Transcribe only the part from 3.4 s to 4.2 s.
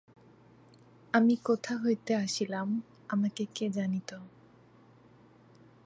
কে জানিত।